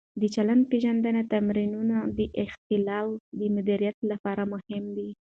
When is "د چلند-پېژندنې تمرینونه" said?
0.21-1.97